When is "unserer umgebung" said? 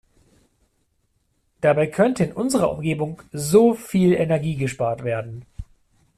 2.33-3.21